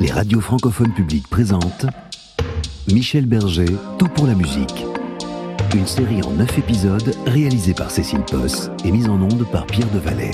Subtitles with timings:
[0.00, 1.86] Les radios francophones publiques présentent
[2.92, 3.66] Michel Berger,
[3.98, 4.84] Tout pour la musique.
[5.74, 9.90] Une série en neuf épisodes réalisée par Cécile Posse et mise en onde par Pierre
[9.90, 10.30] Devalet.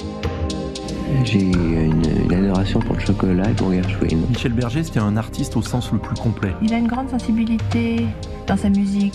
[1.25, 4.19] J'ai une, une adoration pour le chocolat et pour Gershwin.
[4.29, 6.55] Michel Berger, c'était un artiste au sens le plus complet.
[6.61, 8.07] Il a une grande sensibilité
[8.47, 9.15] dans sa musique.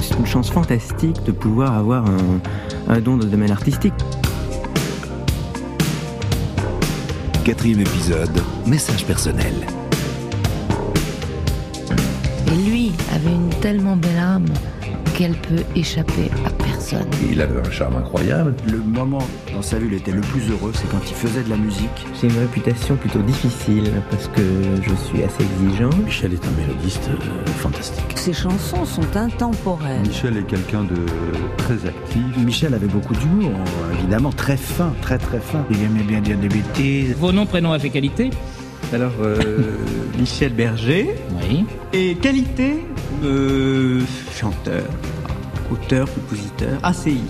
[0.00, 2.40] C'est une chance fantastique de pouvoir avoir un,
[2.88, 3.94] un don de domaine artistique.
[7.44, 9.54] Quatrième épisode, message personnel.
[12.50, 14.46] Et lui avait une tellement belle âme
[15.18, 17.08] qu'elle peut échapper à personne.
[17.30, 18.54] Il avait un charme incroyable.
[18.70, 19.18] Le moment
[19.52, 21.56] dans sa vie où il était le plus heureux, c'est quand il faisait de la
[21.56, 22.06] musique.
[22.20, 24.42] J'ai une réputation plutôt difficile parce que
[24.80, 25.90] je suis assez exigeant.
[26.04, 28.12] Michel est un mélodiste euh, fantastique.
[28.14, 30.00] Ses chansons sont intemporelles.
[30.06, 31.04] Michel est quelqu'un de
[31.56, 32.36] très actif.
[32.38, 33.52] Michel avait beaucoup d'humour,
[33.98, 35.64] évidemment, très fin, très très fin.
[35.70, 37.14] Il aimait bien dire des bêtises.
[37.18, 38.30] Vos noms, prénoms, affect, qualité
[38.92, 39.36] Alors, euh,
[40.18, 41.14] Michel Berger.
[41.42, 41.64] Oui.
[41.92, 42.84] Et qualité
[43.22, 44.00] euh,
[44.34, 44.84] Chanteur,
[45.70, 47.20] auteur, compositeur, ACI.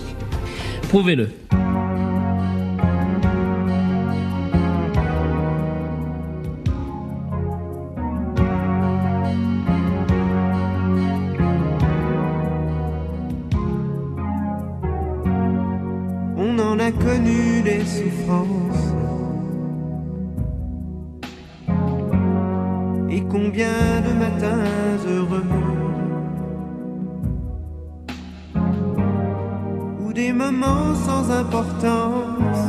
[0.89, 1.29] Prouvez-le.
[30.29, 32.61] Des moments sans importance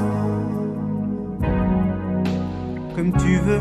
[2.94, 3.60] Comme tu veux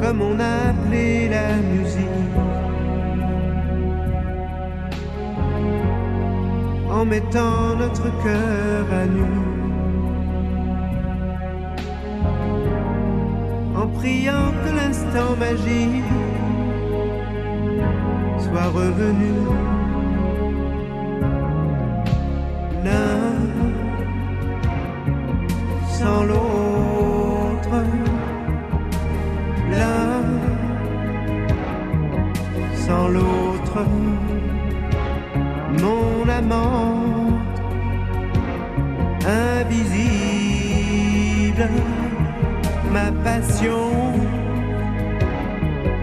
[0.00, 2.38] Comme on a appelé la musique
[6.90, 9.32] en mettant notre cœur à nu.
[13.76, 16.04] En priant que l'instant magique
[18.38, 19.77] soit revenu.
[26.00, 27.76] Sans l'autre.
[29.70, 30.22] L'un
[32.86, 33.78] sans l'autre
[35.82, 37.60] mon amante
[39.60, 39.98] invisible,
[42.92, 43.90] ma passion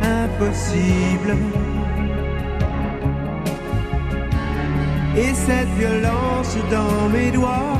[0.01, 1.31] impossible.
[5.17, 7.79] Et cette violence dans mes doigts,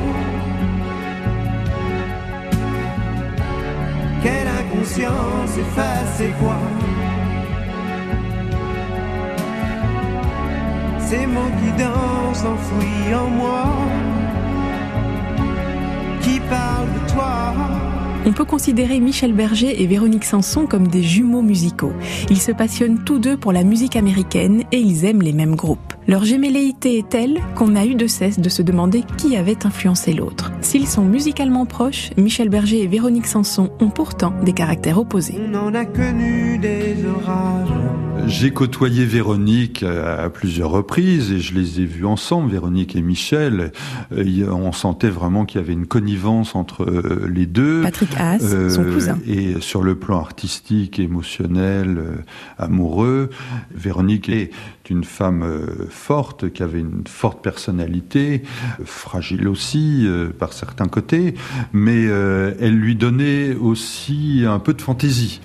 [18.28, 21.94] On peut considérer Michel Berger et Véronique Sanson comme des jumeaux musicaux.
[22.30, 25.95] Ils se passionnent tous deux pour la musique américaine et ils aiment les mêmes groupes.
[26.08, 30.14] Leur gémelléité est telle qu'on a eu de cesse de se demander qui avait influencé
[30.14, 30.52] l'autre.
[30.62, 35.40] S'ils sont musicalement proches, Michel Berger et Véronique Sanson ont pourtant des caractères opposés.
[35.52, 38.05] On en a connu des orages.
[38.28, 43.72] J'ai côtoyé Véronique à plusieurs reprises et je les ai vus ensemble, Véronique et Michel.
[44.12, 47.82] Euh, On sentait vraiment qu'il y avait une connivence entre euh, les deux.
[47.82, 49.18] Patrick Haas, son cousin.
[49.28, 52.16] Et sur le plan artistique, émotionnel, euh,
[52.58, 53.30] amoureux,
[53.74, 54.52] Véronique est
[54.90, 58.44] une femme euh, forte, qui avait une forte personnalité,
[58.80, 61.36] euh, fragile aussi euh, par certains côtés,
[61.74, 65.42] mais euh, elle lui donnait aussi un peu de fantaisie.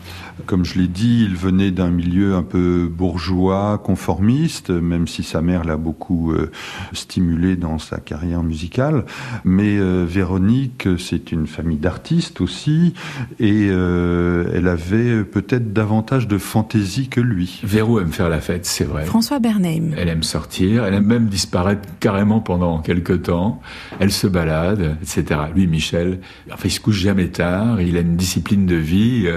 [0.47, 5.41] Comme je l'ai dit, il venait d'un milieu un peu bourgeois, conformiste, même si sa
[5.41, 6.51] mère l'a beaucoup euh,
[6.93, 9.05] stimulé dans sa carrière musicale.
[9.45, 12.95] Mais euh, Véronique, c'est une famille d'artistes aussi,
[13.39, 17.61] et euh, elle avait peut-être davantage de fantaisie que lui.
[17.62, 19.05] Véro aime faire la fête, c'est vrai.
[19.05, 19.93] François Bernheim.
[19.97, 23.61] Elle aime sortir, elle aime même disparaître carrément pendant quelques temps.
[23.99, 25.41] Elle se balade, etc.
[25.55, 26.21] Lui, Michel,
[26.53, 29.28] enfin, il se couche jamais tard, il a une discipline de vie.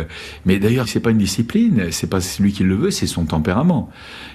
[0.45, 3.89] Mais d'ailleurs, c'est pas une discipline, c'est pas lui qui le veut, c'est son tempérament.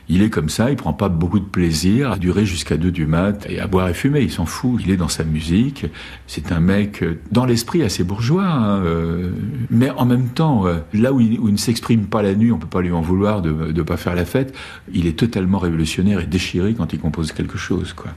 [0.08, 3.06] Il est comme ça, il prend pas beaucoup de plaisir à durer jusqu'à 2 du
[3.06, 5.86] mat et à boire et fumer, il s'en fout, il est dans sa musique.
[6.26, 9.30] C'est un mec euh, dans l'esprit assez bourgeois, hein, euh,
[9.70, 12.50] mais en même temps, euh, là où il, où il ne s'exprime pas la nuit,
[12.50, 14.52] on peut pas lui en vouloir de ne pas faire la fête.
[14.92, 18.10] Il est totalement révolutionnaire et déchiré quand il compose quelque chose, quoi.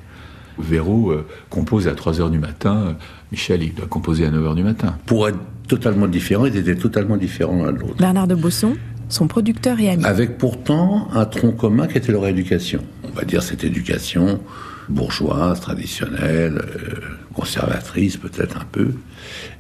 [0.62, 2.96] Véro euh, compose à 3 heures du matin,
[3.32, 4.96] Michel, il doit composer à 9 heures du matin.
[5.06, 7.98] Pour être totalement différents, ils étaient totalement différents l'un de l'autre.
[7.98, 8.76] Bernard de Bosson,
[9.10, 10.06] son producteur et ami.
[10.06, 12.82] Avec pourtant un tronc commun qui était leur éducation.
[13.04, 14.40] On va dire cette éducation
[14.90, 17.00] bourgeoise, traditionnelle, euh,
[17.34, 18.92] conservatrice peut-être un peu.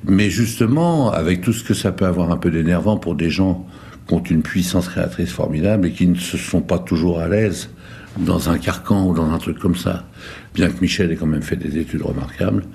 [0.03, 3.65] Mais justement, avec tout ce que ça peut avoir un peu d'énervant pour des gens
[4.07, 7.69] qui ont une puissance créatrice formidable et qui ne se sont pas toujours à l'aise
[8.17, 10.05] dans un carcan ou dans un truc comme ça.
[10.53, 12.65] Bien que Michel ait quand même fait des études remarquables.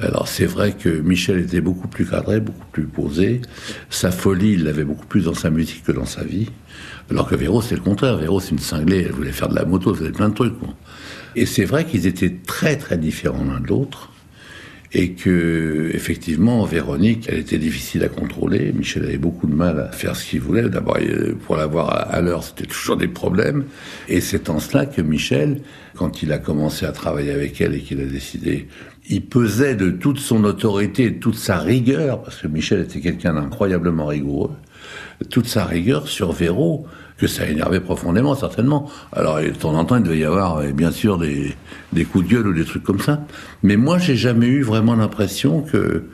[0.00, 3.40] Alors c'est vrai que Michel était beaucoup plus cadré, beaucoup plus posé.
[3.90, 6.50] Sa folie, il l'avait beaucoup plus dans sa musique que dans sa vie.
[7.10, 8.16] Alors que Véro, c'est le contraire.
[8.16, 10.54] Véro, c'est une cinglée, elle voulait faire de la moto, elle faisait plein de trucs.
[11.36, 14.10] Et c'est vrai qu'ils étaient très très différents l'un de l'autre
[14.94, 18.72] et que effectivement Véronique, elle était difficile à contrôler.
[18.72, 20.68] Michel avait beaucoup de mal à faire ce qu'il voulait.
[20.68, 20.98] D'abord,
[21.44, 23.64] pour l'avoir à l'heure, c'était toujours des problèmes.
[24.08, 25.62] Et c'est en cela que Michel,
[25.96, 28.68] quand il a commencé à travailler avec elle et qu'il a décidé,
[29.10, 33.34] il pesait de toute son autorité, de toute sa rigueur, parce que Michel était quelqu'un
[33.34, 34.52] d'incroyablement rigoureux,
[35.28, 38.90] toute sa rigueur sur Véro que ça énervait profondément, certainement.
[39.12, 41.54] Alors, de temps en temps, il devait y avoir, euh, bien sûr, des,
[42.04, 43.24] coups de gueule ou des trucs comme ça.
[43.62, 46.04] Mais moi, j'ai jamais eu vraiment l'impression que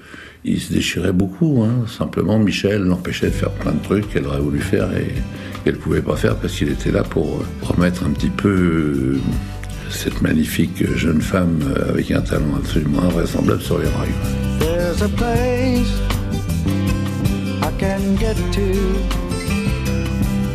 [0.43, 1.63] il se déchirait beaucoup.
[1.63, 1.87] Hein.
[1.87, 5.13] Simplement, Michel l'empêchait de faire plein de trucs qu'elle aurait voulu faire et
[5.65, 9.19] qu'elle pouvait pas faire parce qu'il était là pour euh, remettre un petit peu euh,
[9.91, 11.59] cette magnifique jeune femme
[11.91, 14.09] avec un talent absolument invraisemblable sur les rails.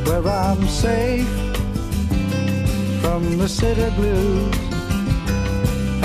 [0.06, 1.28] Where I'm safe
[3.02, 4.56] from the city blues.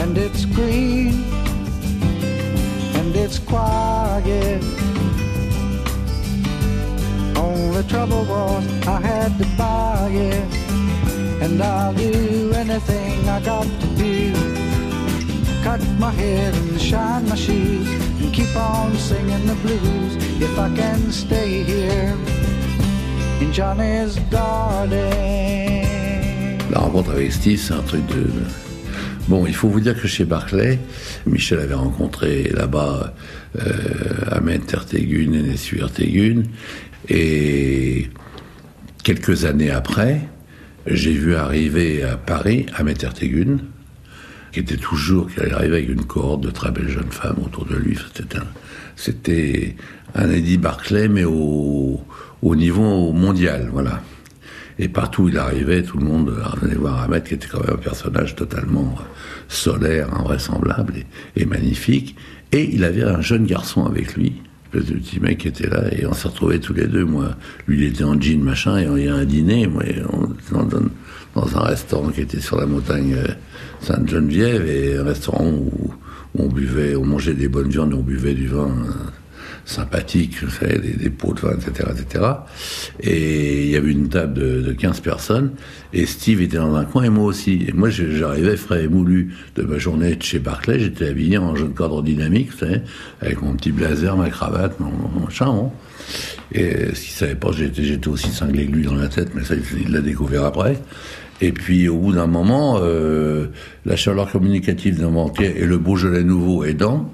[0.01, 1.25] And it's green
[2.99, 4.63] and it's quiet.
[7.37, 10.49] Only trouble was I had to buy it.
[11.43, 14.33] And I'll do anything I got to do.
[15.63, 17.89] Cut my hair and shine my shoes
[18.21, 22.40] and keep on singing the blues if I can stay here.
[26.71, 28.27] La rencontre avec Steve, c'est un truc de.
[29.29, 30.79] Bon, il faut vous dire que chez Barclay,
[31.27, 33.15] Michel avait rencontré là-bas
[33.59, 33.73] euh,
[34.31, 36.43] Ahmed Tertegun et Nessu Ertegun.
[37.09, 38.11] Et
[39.03, 40.21] quelques années après,
[40.87, 43.57] j'ai vu arriver à Paris Ahmed Tertegun,
[44.53, 47.77] qui était toujours, qui arriver avec une cohorte de très belles jeunes femmes autour de
[47.77, 47.97] lui.
[48.97, 49.77] C'était
[50.15, 52.05] un Eddie Barclay, mais au,
[52.43, 54.03] au niveau mondial, voilà.
[54.79, 57.75] Et partout où il arrivait, tout le monde venait voir Ahmed, qui était quand même
[57.75, 58.95] un personnage totalement
[59.47, 60.95] solaire, invraisemblable
[61.37, 62.17] et, magnifique.
[62.53, 64.41] Et il avait un jeune garçon avec lui,
[64.73, 67.05] le petit mec qui était là, et on s'est retrouvés tous les deux.
[67.05, 70.63] Moi, lui, il était en jean, machin, et il y a un dîner, moi, on,
[70.65, 73.33] dans, un restaurant qui était sur la montagne euh,
[73.83, 75.93] Sainte-Geneviève, et un restaurant où,
[76.39, 79.11] on buvait, on mangeait des bonnes viandes, on buvait du vin euh,
[79.65, 82.25] sympathique, je sais, des, pots de vin, etc., etc.
[83.01, 85.53] Et il y avait une table de, de, 15 personnes,
[85.93, 87.65] et Steve était dans un coin, et moi aussi.
[87.69, 91.55] Et moi, j'arrivais frais et moulu de ma journée de chez Barclay, j'étais habillé en
[91.57, 92.83] jeune cadre dynamique, vous savez,
[93.21, 95.71] avec mon petit blazer, ma cravate, mon, mon
[96.53, 99.93] Et s'il savait pas, j'étais aussi cinglé que lui dans la tête, mais ça, il
[99.93, 100.81] l'a découvert après.
[101.43, 103.47] Et puis, au bout d'un moment, euh,
[103.87, 107.11] la chaleur communicative d'un banquier et le Beaujolais nouveau aidant,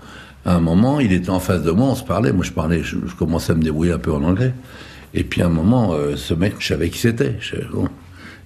[0.46, 2.32] à un moment, il était en face de moi, on se parlait.
[2.32, 4.54] Moi, je parlais, je, commençais à me débrouiller un peu en anglais.
[5.12, 7.36] Et puis, à un moment, euh, ce mec, je savais qui c'était.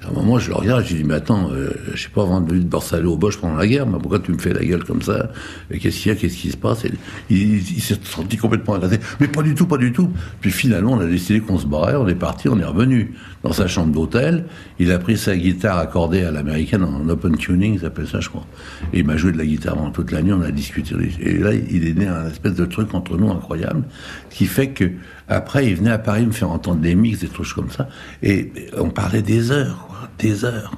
[0.02, 2.22] À un moment, je le regarde, je lui dis, mais attends, euh, je sais pas,
[2.22, 4.82] avant de Borsalé au Bosch pendant la guerre, mais pourquoi tu me fais la gueule
[4.82, 5.30] comme ça?
[5.70, 6.18] Qu'est-ce qu'il y a?
[6.18, 6.86] Qu'est-ce qui se passe?
[7.28, 8.98] Il, s'est senti complètement agressé.
[9.20, 10.10] Mais pas du tout, pas du tout.
[10.40, 13.52] Puis finalement, on a décidé qu'on se barrait, on est parti, on est revenu dans
[13.52, 14.46] sa chambre d'hôtel.
[14.78, 18.30] Il a pris sa guitare accordée à l'américaine en open tuning, ça s'appelle ça, je
[18.30, 18.46] crois.
[18.94, 20.94] Et il m'a joué de la guitare pendant toute la nuit, on a discuté.
[21.20, 23.82] Et là, il est né un espèce de truc entre nous incroyable,
[24.30, 24.90] qui fait que
[25.30, 27.88] après, il venait à Paris me faire entendre des mix, des trucs comme ça.
[28.22, 30.72] Et on parlait des heures des heures.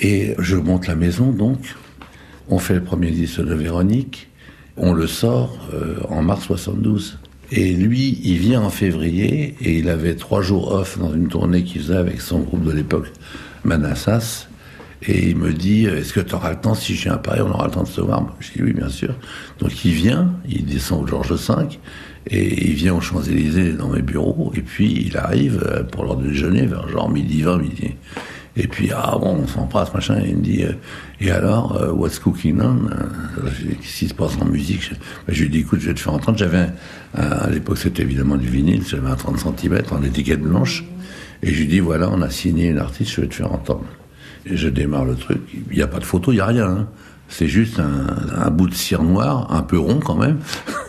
[0.00, 1.74] Et je monte la maison, donc,
[2.48, 4.28] on fait le premier disque de Véronique,
[4.76, 7.18] on le sort euh, en mars 72.
[7.50, 11.64] Et lui, il vient en février, et il avait trois jours off dans une tournée
[11.64, 13.10] qu'il faisait avec son groupe de l'époque,
[13.64, 14.48] Manassas.
[15.06, 17.40] Et il me dit, est-ce que tu auras le temps, si je viens à Paris,
[17.40, 18.26] on aura le temps de se voir?
[18.40, 19.14] Je dis oui, bien sûr.
[19.60, 21.78] Donc il vient, il descend au Georges V,
[22.30, 26.16] et il vient aux Champs-Élysées dans mes bureaux, et puis il arrive euh, pour l'heure
[26.16, 27.94] de déjeuner, vers genre midi 20, midi.
[28.56, 30.72] Et puis, ah bon, on s'embrasse, machin, et il me dit, euh,
[31.20, 32.88] et alors, euh, what's cooking on?
[33.80, 34.90] Qu'est-ce qui se passe en musique?
[35.26, 36.36] Ben, je, lui dis, écoute, je vais te faire entendre.
[36.38, 36.66] J'avais,
[37.14, 40.84] à l'époque, c'était évidemment du vinyle, j'avais un 30 cm en étiquette blanche.
[41.42, 43.84] Et je lui dis, voilà, on a signé une artiste, je vais te faire entendre.
[44.44, 45.40] Et je démarre le truc.
[45.70, 46.66] Il n'y a pas de photo, il n'y a rien.
[46.66, 46.88] Hein.
[47.28, 50.38] C'est juste un, un, bout de cire noire, un peu rond quand même,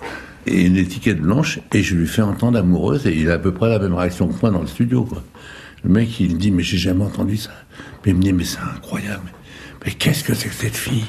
[0.49, 3.53] et une étiquette blanche, et je lui fais entendre amoureuse, et il a à peu
[3.53, 5.23] près la même réaction que moi dans le studio, quoi.
[5.83, 7.51] Le mec, il dit, mais j'ai jamais entendu ça.
[8.03, 9.31] Mais il me dit, mais c'est incroyable.
[9.85, 11.05] Mais qu'est-ce que c'est que cette fille?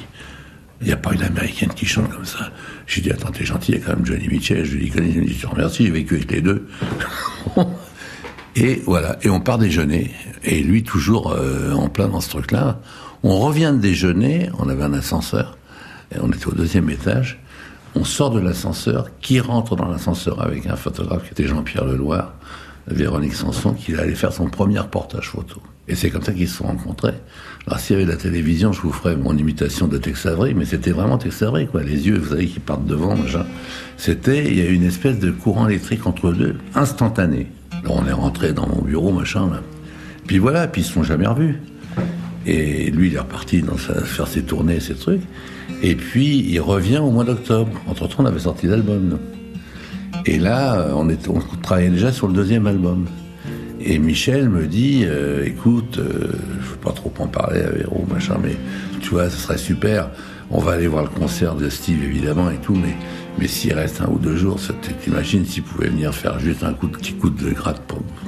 [0.79, 2.51] Il n'y a pas une américaine qui chante comme ça.
[2.87, 4.63] J'ai dit, attends, t'es gentil, il y a quand même Johnny Mitchell.
[4.63, 6.67] Je lui dis, il me dit, je te remercie, j'ai vécu avec les deux.
[8.55, 10.11] et voilà, et on part déjeuner.
[10.43, 12.81] Et lui, toujours euh, en plein dans ce truc-là.
[13.23, 15.57] On revient de déjeuner, on avait un ascenseur,
[16.15, 17.39] et on était au deuxième étage.
[17.95, 22.33] On sort de l'ascenseur, qui rentre dans l'ascenseur avec un photographe qui était Jean-Pierre Leloir,
[22.87, 25.61] Véronique Sanson, qui allait faire son premier reportage photo.
[25.87, 27.13] Et c'est comme ça qu'ils se sont rencontrés.
[27.67, 30.53] Alors s'il y avait de la télévision, je vous ferais mon imitation de Tex Avery,
[30.53, 31.83] mais c'était vraiment Tex Avery, quoi.
[31.83, 33.45] Les yeux, vous savez, qui partent devant, machin.
[33.97, 37.47] C'était, il y a eu une espèce de courant électrique entre deux, instantané.
[37.83, 39.61] Alors on est rentré dans mon bureau, machin, là.
[40.27, 41.59] Puis voilà, puis ils se sont jamais revus.
[42.45, 45.21] Et lui, il est reparti dans sa, faire ses tournées, ses trucs.
[45.81, 47.71] Et puis, il revient au mois d'octobre.
[47.87, 49.17] Entre-temps, on avait sorti l'album.
[50.25, 51.07] Et là, on,
[51.61, 53.05] travaillait déjà sur le deuxième album.
[53.83, 57.69] Et Michel me dit, euh, écoute, euh, je ne veux pas trop en parler à
[57.71, 58.55] Véro, machin, mais
[59.01, 60.11] tu vois, ce serait super.
[60.51, 62.95] On va aller voir le concert de Steve, évidemment, et tout, mais,
[63.39, 64.59] mais s'il reste un ou deux jours,
[65.01, 67.81] t'imagines s'il pouvait venir faire juste un coup de petit coup de gratte,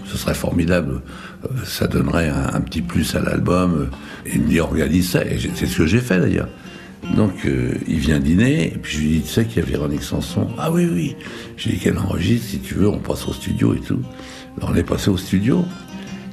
[0.06, 1.02] ce serait formidable.
[1.46, 3.90] Euh, ça donnerait un, petit plus à l'album.
[4.26, 6.48] Il me dit, organise ça, et c'est ce que j'ai fait d'ailleurs.
[7.16, 7.48] Donc
[7.88, 10.48] il vient dîner, et puis je lui dis, tu sais qu'il y a Véronique Sanson?
[10.58, 11.16] Ah oui, oui.
[11.58, 14.00] Je lui dis qu'elle enregistre, si tu veux, on passe au studio et tout
[14.62, 15.66] on est passé au studio.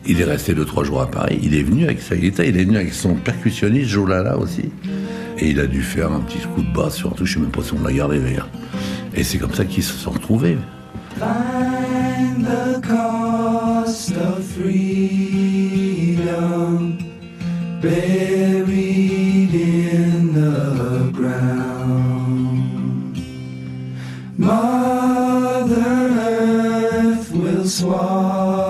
[0.07, 1.41] Il est resté deux, trois jours à Paris.
[1.43, 4.71] Il est venu avec sa guitare, il est venu avec son percussionniste, Jolala aussi.
[5.39, 7.41] Et il a dû faire un petit coup de basse sur un truc, je sais
[7.41, 8.49] même pas si on l'a gardé d'ailleurs.
[9.15, 10.59] Et c'est comme ça qu'ils se sont retrouvés.
[11.19, 15.49] Find the cost of freedom,
[24.41, 28.70] Mother Earth will swallow.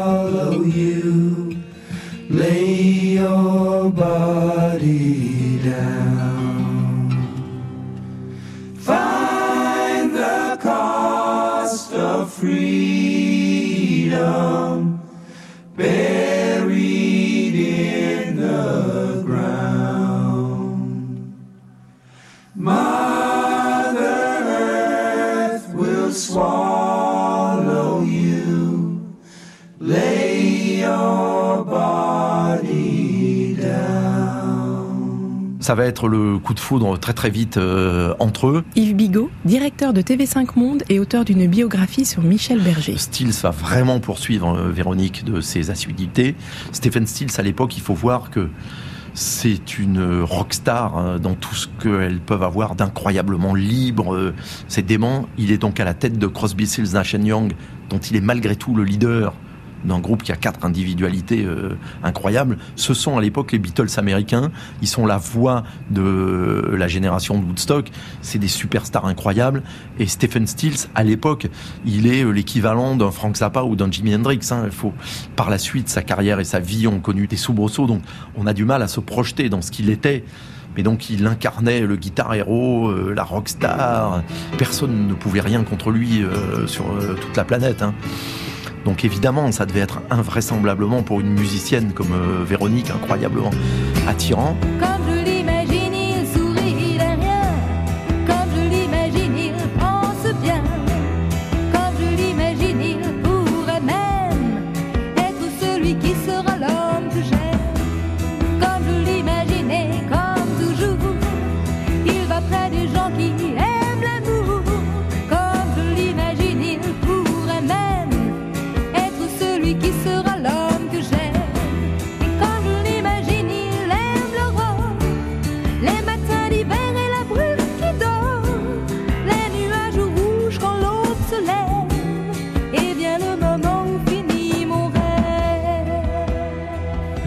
[35.61, 38.64] Ça va être le coup de foudre très très vite euh, entre eux.
[38.76, 42.97] Yves Bigot, directeur de TV5 Monde et auteur d'une biographie sur Michel Berger.
[42.97, 46.35] Stills va vraiment poursuivre euh, Véronique de ses assiduités.
[46.73, 48.49] Stephen Stills, à l'époque, il faut voir que
[49.12, 54.14] c'est une rockstar hein, dans tout ce qu'elles peuvent avoir d'incroyablement libre.
[54.14, 54.35] Euh,
[54.67, 55.29] c'est dément.
[55.37, 57.52] Il est donc à la tête de Crosby, Stills, Nash Young,
[57.90, 59.35] dont il est malgré tout le leader
[59.85, 62.59] d'un groupe qui a quatre individualités euh, incroyables.
[62.77, 64.51] Ce sont à l'époque les Beatles américains.
[64.83, 67.91] Ils sont la voix de la génération de Woodstock.
[68.23, 69.63] C'est des superstars incroyables.
[69.99, 71.49] Et Stephen Stills, à l'époque,
[71.85, 74.41] il est euh, l'équivalent d'un Frank Zappa ou d'un Jimi Hendrix.
[74.51, 74.63] Hein.
[74.65, 74.93] Il faut,
[75.37, 77.87] par la suite, sa carrière et sa vie ont connu des soubresauts.
[77.87, 78.03] Donc,
[78.37, 80.25] on a du mal à se projeter dans ce qu'il était.
[80.77, 84.23] Mais donc il incarnait le guitar héros, euh, la rockstar.
[84.57, 86.23] Personne ne pouvait rien contre lui
[86.67, 86.85] sur
[87.21, 87.83] toute la planète.
[87.83, 87.93] Hein.
[88.85, 93.51] Donc évidemment, ça devait être invraisemblablement pour une musicienne comme euh, Véronique incroyablement
[94.07, 94.57] attirant.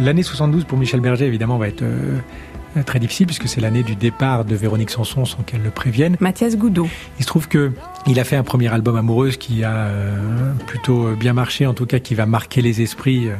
[0.03, 2.19] L'année 72 pour Michel Berger, évidemment, va être euh,
[2.85, 6.17] très difficile puisque c'est l'année du départ de Véronique Sanson sans qu'elle le prévienne.
[6.19, 6.89] Mathias Goudot.
[7.19, 7.71] Il se trouve que
[8.05, 11.85] il a fait un premier album amoureuse qui a euh, plutôt bien marché, en tout
[11.85, 13.29] cas qui va marquer les esprits.
[13.29, 13.35] Euh,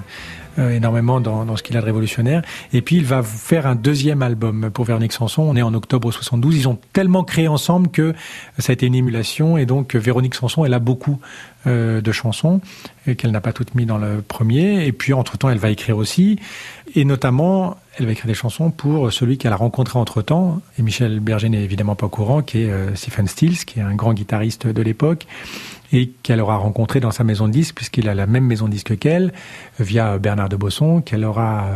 [0.57, 2.41] énormément dans, dans, ce qu'il a de révolutionnaire.
[2.74, 5.43] Et puis il va faire un deuxième album pour Véronique Sanson.
[5.43, 6.55] On est en octobre 72.
[6.55, 8.13] Ils ont tellement créé ensemble que
[8.60, 9.57] ça a été une émulation.
[9.57, 11.19] Et donc Véronique Sanson, elle a beaucoup
[11.65, 12.60] euh, de chansons
[13.17, 14.86] qu'elle n'a pas toutes mis dans le premier.
[14.86, 16.39] Et puis entre-temps, elle va écrire aussi.
[16.95, 20.62] Et notamment, elle va écrire des chansons pour celui qu'elle a rencontré entre-temps.
[20.77, 23.83] Et Michel Berger n'est évidemment pas au courant, qui est euh, Stephen Stills, qui est
[23.83, 25.25] un grand guitariste de l'époque
[25.93, 28.71] et qu'elle aura rencontré dans sa maison de disque, puisqu'il a la même maison de
[28.71, 29.31] disque qu'elle,
[29.79, 31.67] via Bernard de Bosson, qu'elle aura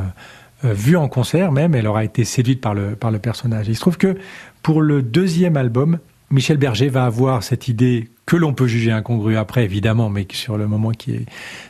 [0.65, 3.67] euh, vue en concert même, elle aura été séduite par le, par le personnage.
[3.67, 4.17] il se trouve que
[4.63, 5.99] pour le deuxième album,
[6.31, 10.57] Michel Berger va avoir cette idée que l'on peut juger incongrue après, évidemment, mais sur
[10.57, 11.25] le moment qui est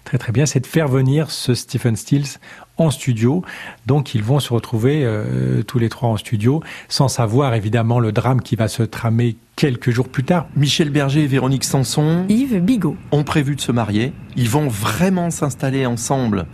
[0.06, 2.39] très très bien, c'est de faire venir ce Stephen Stills
[2.78, 3.44] en studio.
[3.86, 8.12] Donc ils vont se retrouver euh, tous les trois en studio, sans savoir évidemment le
[8.12, 10.48] drame qui va se tramer quelques jours plus tard.
[10.56, 14.14] Michel Berger et Véronique Sanson Yves Bigot ont prévu de se marier.
[14.36, 16.46] Ils vont vraiment s'installer ensemble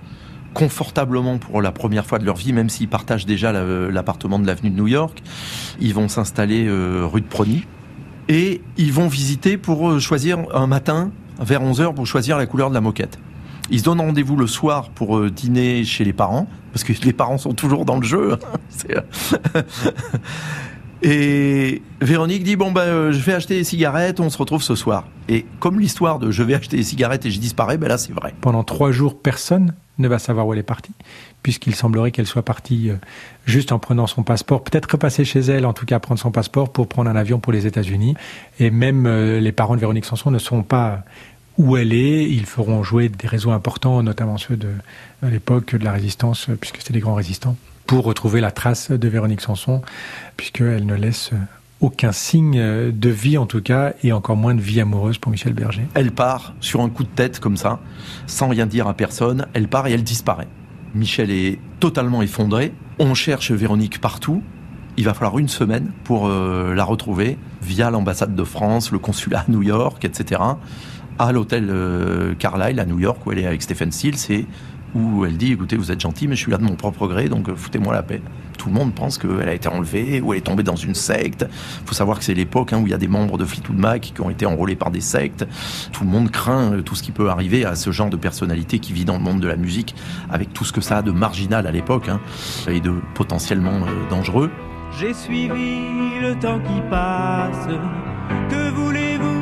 [0.53, 4.69] confortablement pour la première fois de leur vie, même s'ils partagent déjà l'appartement de l'avenue
[4.69, 5.21] de New York.
[5.79, 7.65] Ils vont s'installer euh, rue de Prony
[8.29, 12.69] et ils vont visiter pour euh, choisir un matin vers 11h pour choisir la couleur
[12.69, 13.19] de la moquette.
[13.69, 17.13] Ils se donnent rendez-vous le soir pour euh, dîner chez les parents, parce que les
[17.13, 18.37] parents sont toujours dans le jeu.
[21.05, 24.73] Et Véronique dit bon ben euh, je vais acheter des cigarettes, on se retrouve ce
[24.73, 25.05] soir.
[25.27, 28.13] Et comme l'histoire de je vais acheter des cigarettes et je disparais, ben là c'est
[28.13, 28.33] vrai.
[28.39, 30.93] Pendant trois jours, personne ne va savoir où elle est partie,
[31.43, 32.95] puisqu'il semblerait qu'elle soit partie euh,
[33.45, 36.71] juste en prenant son passeport, peut-être repasser chez elle, en tout cas prendre son passeport
[36.71, 38.15] pour prendre un avion pour les États-Unis.
[38.59, 41.03] Et même euh, les parents de Véronique Sanson ne sont pas
[41.57, 42.29] où elle est.
[42.29, 44.69] Ils feront jouer des réseaux importants, notamment ceux de,
[45.23, 47.55] l'époque de la résistance, puisque c'était des grands résistants
[47.85, 49.81] pour retrouver la trace de Véronique Sanson,
[50.37, 51.31] puisqu'elle ne laisse
[51.81, 55.53] aucun signe de vie en tout cas, et encore moins de vie amoureuse pour Michel
[55.53, 55.85] Berger.
[55.93, 57.79] Elle part sur un coup de tête comme ça,
[58.25, 60.47] sans rien dire à personne, elle part et elle disparaît.
[60.95, 64.41] Michel est totalement effondré, on cherche Véronique partout,
[64.95, 69.39] il va falloir une semaine pour euh, la retrouver via l'ambassade de France, le consulat
[69.39, 70.41] à New York, etc.
[71.19, 74.47] À l'hôtel euh, Carlyle à New York où elle est avec Stephen Stills et
[74.95, 77.29] où elle dit écoutez, vous êtes gentil, mais je suis là de mon propre gré,
[77.29, 78.21] donc euh, foutez-moi la paix.
[78.57, 81.45] Tout le monde pense qu'elle a été enlevée ou elle est tombée dans une secte.
[81.49, 83.77] Il faut savoir que c'est l'époque hein, où il y a des membres de Fleetwood
[83.77, 85.45] Mac qui ont été enrôlés par des sectes.
[85.91, 88.79] Tout le monde craint euh, tout ce qui peut arriver à ce genre de personnalité
[88.79, 89.95] qui vit dans le monde de la musique,
[90.29, 92.19] avec tout ce que ça a de marginal à l'époque hein,
[92.67, 94.51] et de potentiellement dangereux.
[94.99, 97.67] J'ai suivi le temps qui passe.
[98.49, 99.32] Que voulez-vous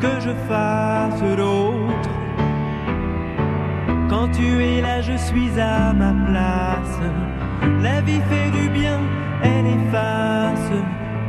[0.00, 2.10] que je fasse d'autre
[4.14, 7.00] quand tu es là, je suis à ma place.
[7.82, 8.98] La vie fait du bien,
[9.42, 10.70] elle efface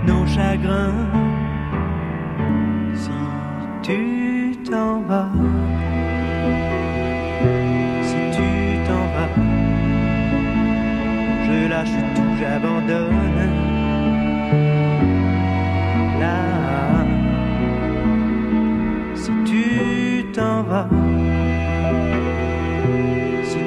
[0.06, 1.08] nos chagrins.
[2.94, 3.12] Si
[3.82, 5.32] tu t'en vas,
[8.02, 8.50] si tu
[8.88, 9.34] t'en vas,
[11.48, 13.56] je lâche tout, j'abandonne.
[16.22, 16.65] Là,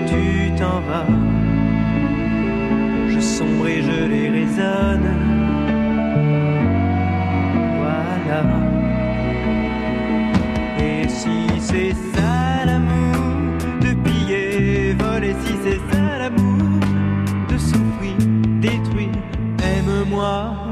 [0.07, 1.07] tu t'en vas.
[3.09, 5.11] Je sombre et je les raisonne.
[7.81, 8.43] Voilà.
[10.79, 13.17] Et si c'est ça l'amour,
[13.81, 16.81] de piller, voler, si c'est ça l'amour,
[17.51, 18.17] de souffrir,
[18.61, 19.13] détruire,
[19.63, 20.68] aime-moi.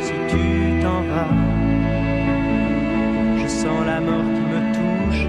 [0.00, 1.34] Si tu t'en vas,
[3.40, 5.26] je sens la mort qui me touche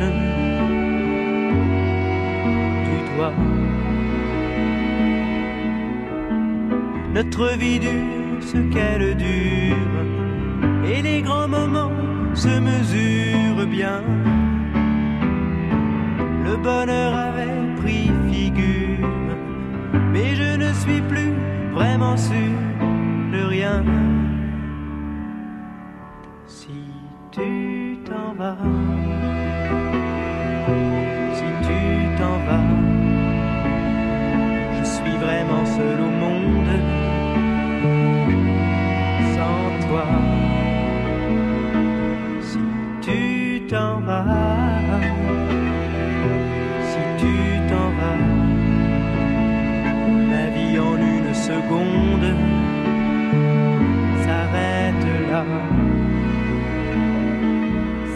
[2.88, 3.34] du doigt.
[7.16, 9.98] Notre vie dure ce qu'elle dure
[10.86, 11.92] et les grands moments
[12.36, 14.04] se mesure bien.
[16.46, 19.10] Le bonheur avait pris figure,
[20.14, 21.34] mais je ne suis plus
[21.78, 22.58] vraiment sûr
[23.34, 23.84] de rien.
[26.48, 26.80] Si
[27.32, 28.58] tu t'en vas,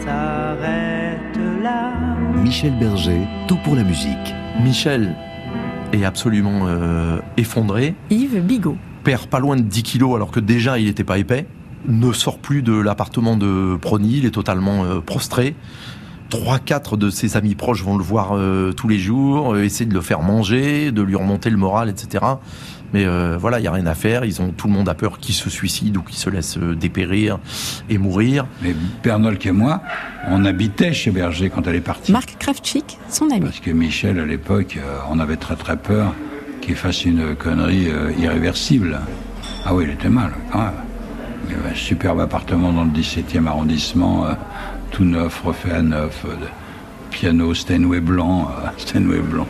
[0.04, 1.92] s'arrête là.
[2.42, 4.34] Michel Berger, tout pour la musique.
[4.62, 5.14] Michel
[5.92, 7.94] est absolument euh, effondré.
[8.10, 8.76] Yves Bigot.
[9.04, 11.46] Perd pas loin de 10 kilos alors que déjà il n'était pas épais
[11.86, 15.54] ne sort plus de l'appartement de Prony, il est totalement euh, prostré.
[16.32, 19.84] Trois, quatre de ses amis proches vont le voir euh, tous les jours, euh, essayer
[19.84, 22.24] de le faire manger, de lui remonter le moral, etc.
[22.94, 24.24] Mais euh, voilà, il y a rien à faire.
[24.24, 27.38] Ils ont tout le monde a peur qu'il se suicide ou qu'il se laisse dépérir
[27.90, 28.46] et mourir.
[28.62, 29.82] Mais Bernolk et moi,
[30.28, 32.12] on habitait chez Berger quand elle est partie.
[32.12, 33.40] Marc Kravchik, son ami.
[33.40, 36.14] Parce que Michel, à l'époque, euh, on avait très très peur
[36.62, 39.00] qu'il fasse une connerie euh, irréversible.
[39.66, 40.72] Ah oui, il était mal, quand même.
[41.48, 44.34] Il y avait un superbe appartement dans le 17e arrondissement, euh,
[44.92, 46.34] tout neuf, refait à neuf, euh,
[47.10, 49.46] piano Steinway blanc, euh, Steinway blanc.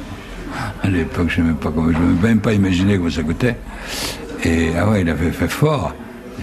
[0.83, 3.23] À l'époque, je ne sais même pas comment, je ne même pas imaginer comment ça
[3.23, 3.57] coûtait.
[4.45, 5.95] Et ah ouais, il avait fait fort.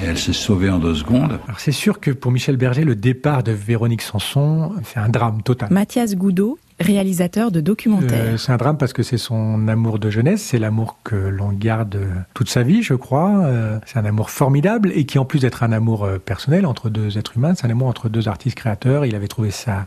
[0.02, 1.40] Et elle s'est sauvée en deux secondes.
[1.46, 5.42] Alors c'est sûr que pour Michel Berger, le départ de Véronique Sanson, c'est un drame
[5.42, 5.70] total.
[5.72, 8.34] Mathias Goudot, réalisateur de documentaires.
[8.34, 11.52] Euh, c'est un drame parce que c'est son amour de jeunesse, c'est l'amour que l'on
[11.52, 12.00] garde
[12.34, 13.44] toute sa vie, je crois.
[13.44, 16.89] Euh, c'est un amour formidable et qui, en plus d'être un amour euh, personnel entre
[16.89, 19.06] deux êtres humains, c'est un amour entre deux artistes créateurs.
[19.06, 19.86] Il avait trouvé ça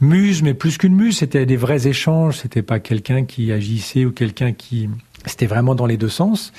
[0.00, 2.38] muse, mais plus qu'une muse, c'était des vrais échanges.
[2.38, 4.90] C'était pas quelqu'un qui agissait ou quelqu'un qui,
[5.26, 6.52] c'était vraiment dans les deux sens.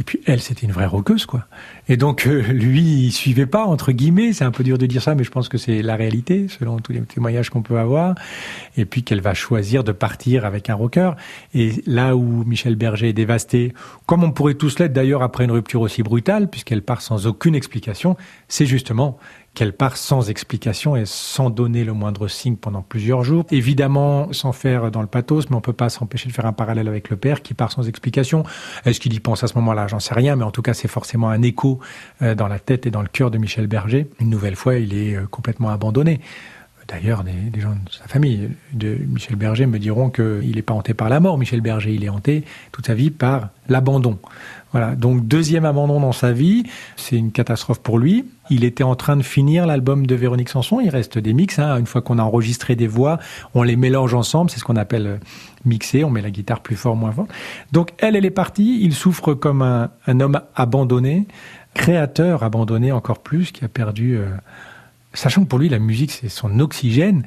[0.00, 1.46] Et puis elle, c'était une vraie roqueuse, quoi.
[1.88, 4.32] Et donc euh, lui, il suivait pas entre guillemets.
[4.32, 6.78] C'est un peu dur de dire ça, mais je pense que c'est la réalité, selon
[6.78, 8.14] tous les témoignages qu'on peut avoir.
[8.76, 11.12] Et puis qu'elle va choisir de partir avec un rocker.
[11.54, 13.74] Et là où Michel Berger est dévasté,
[14.06, 17.54] comme on pourrait tous l'être d'ailleurs après une rupture aussi brutale, puisqu'elle part sans aucune
[17.54, 18.16] explication,
[18.48, 19.18] c'est justement
[19.54, 23.44] qu'elle part sans explication et sans donner le moindre signe pendant plusieurs jours.
[23.50, 26.88] Évidemment, sans faire dans le pathos, mais on peut pas s'empêcher de faire un parallèle
[26.88, 28.44] avec le père qui part sans explication.
[28.86, 29.88] Est-ce qu'il y pense à ce moment-là?
[29.88, 31.80] J'en sais rien, mais en tout cas, c'est forcément un écho
[32.22, 34.08] euh, dans la tête et dans le cœur de Michel Berger.
[34.20, 36.20] Une nouvelle fois, il est euh, complètement abandonné.
[36.88, 40.74] D'ailleurs, des, des, gens de sa famille, de Michel Berger, me diront qu'il n'est pas
[40.74, 41.38] hanté par la mort.
[41.38, 44.18] Michel Berger, il est hanté toute sa vie par l'abandon.
[44.72, 44.94] Voilà.
[44.94, 46.64] Donc, deuxième abandon dans sa vie.
[46.96, 48.24] C'est une catastrophe pour lui.
[48.50, 50.80] Il était en train de finir l'album de Véronique Sanson.
[50.80, 51.58] Il reste des mix.
[51.58, 51.78] Hein.
[51.78, 53.18] Une fois qu'on a enregistré des voix,
[53.54, 54.50] on les mélange ensemble.
[54.50, 55.16] C'est ce qu'on appelle euh,
[55.64, 56.04] mixer.
[56.04, 57.28] On met la guitare plus fort, moins fort.
[57.70, 58.80] Donc, elle, elle est partie.
[58.82, 61.26] Il souffre comme un, un homme abandonné,
[61.74, 64.16] créateur abandonné encore plus, qui a perdu.
[64.16, 64.26] Euh,
[65.14, 67.24] sachant que pour lui, la musique, c'est son oxygène,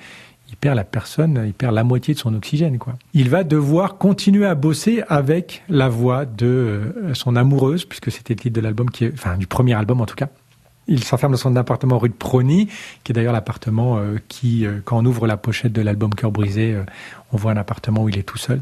[0.49, 2.93] il perd la personne, il perd la moitié de son oxygène, quoi.
[3.13, 8.33] Il va devoir continuer à bosser avec la voix de euh, son amoureuse, puisque c'était
[8.33, 10.29] le titre de l'album qui est, enfin, du premier album en tout cas.
[10.87, 12.67] Il s'enferme dans son appartement rue de Prony,
[13.03, 16.31] qui est d'ailleurs l'appartement euh, qui, euh, quand on ouvre la pochette de l'album Cœur
[16.31, 16.83] brisé, euh,
[17.31, 18.61] on voit un appartement où il est tout seul,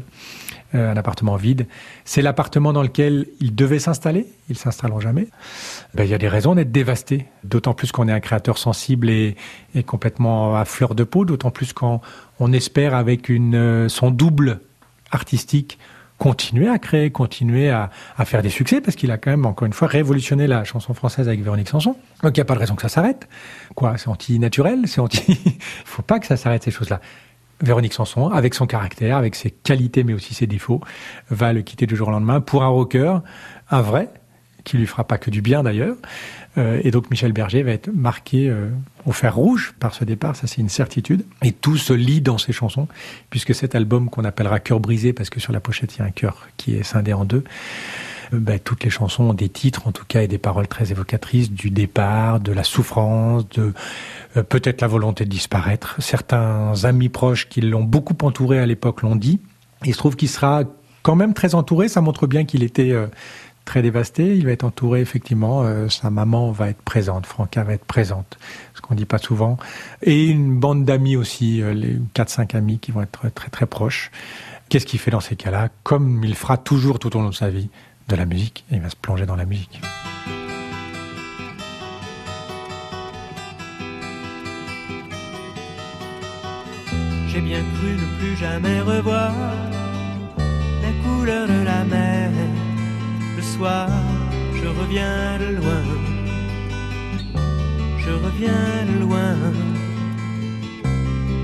[0.72, 1.66] un appartement vide.
[2.04, 5.28] C'est l'appartement dans lequel il devait s'installer, ils s'installeront jamais.
[5.94, 9.10] Ben, il y a des raisons d'être dévasté, d'autant plus qu'on est un créateur sensible
[9.10, 9.36] et,
[9.86, 12.00] complètement à fleur de peau, d'autant plus quand
[12.40, 14.60] on espère avec une, son double
[15.12, 15.78] artistique
[16.18, 19.66] continuer à créer, continuer à, à faire des succès, parce qu'il a quand même, encore
[19.66, 21.96] une fois, révolutionné la chanson française avec Véronique Sanson.
[22.22, 23.28] Donc il n'y a pas de raison que ça s'arrête.
[23.74, 25.22] Quoi, c'est anti-naturel, c'est anti...
[25.44, 25.52] Il
[25.84, 27.00] faut pas que ça s'arrête, ces choses-là.
[27.60, 30.80] Véronique Sanson, avec son caractère, avec ses qualités, mais aussi ses défauts,
[31.30, 33.18] va le quitter du jour au lendemain pour un rocker,
[33.70, 34.08] un vrai,
[34.64, 35.96] qui lui fera pas que du bien d'ailleurs.
[36.56, 38.70] Euh, et donc Michel Berger va être marqué euh,
[39.06, 41.24] au fer rouge par ce départ, ça c'est une certitude.
[41.42, 42.88] Et tout se lit dans ses chansons,
[43.30, 46.04] puisque cet album qu'on appellera Cœur brisé, parce que sur la pochette il y a
[46.06, 47.44] un cœur qui est scindé en deux,
[48.32, 50.92] euh, ben, toutes les chansons ont des titres en tout cas et des paroles très
[50.92, 53.72] évocatrices du départ, de la souffrance, de
[54.36, 55.96] euh, peut-être la volonté de disparaître.
[55.98, 59.40] Certains amis proches qui l'ont beaucoup entouré à l'époque l'ont dit.
[59.84, 60.62] Il se trouve qu'il sera
[61.02, 62.94] quand même très entouré, ça montre bien qu'il était...
[63.64, 64.36] Très dévasté.
[64.36, 65.62] Il va être entouré, effectivement.
[65.62, 67.26] Euh, sa maman va être présente.
[67.26, 68.38] Franca va être présente.
[68.74, 69.56] Ce qu'on dit pas souvent.
[70.02, 74.10] Et une bande d'amis aussi, euh, les 4-5 amis qui vont être très très proches.
[74.68, 75.70] Qu'est-ce qu'il fait dans ces cas-là?
[75.82, 77.70] Comme il fera toujours tout au long de sa vie,
[78.08, 78.64] de la musique.
[78.70, 79.80] Il va se plonger dans la musique.
[87.28, 89.32] J'ai bien cru ne plus jamais revoir
[90.82, 92.30] la couleur de la mer
[93.60, 95.82] je reviens de loin.
[97.98, 99.36] Je reviens de loin.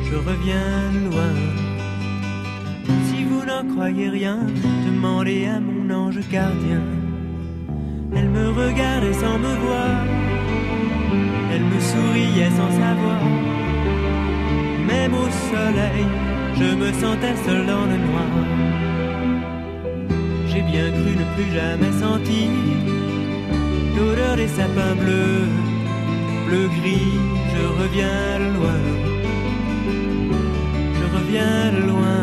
[0.04, 1.34] Je reviens de loin.
[3.06, 4.38] Si vous n'en croyez rien,
[4.86, 6.82] demandez à mon ange gardien.
[8.16, 9.94] Elle me regardait sans me voir.
[11.52, 13.20] Elle me souriait sans savoir.
[14.88, 16.06] Même au soleil,
[16.54, 18.89] je me sentais seul dans le noir
[20.52, 22.50] j'ai bien cru ne plus jamais sentir
[23.96, 25.46] l'odeur des sapins bleus,
[26.46, 27.18] bleu-gris,
[27.52, 28.80] je reviens loin,
[30.98, 32.22] je reviens loin,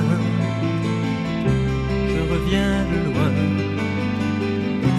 [2.14, 3.32] je reviens loin.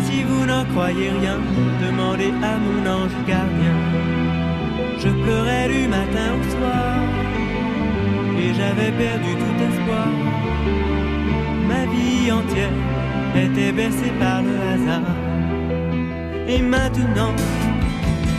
[0.05, 1.39] Si vous n'en croyez rien,
[1.85, 3.77] demandez à mon ange gardien.
[4.99, 6.95] Je pleurais du matin au soir,
[8.41, 10.09] et j'avais perdu tout espoir.
[11.69, 12.73] Ma vie entière
[13.45, 15.17] était bercée par le hasard.
[16.49, 17.35] Et maintenant,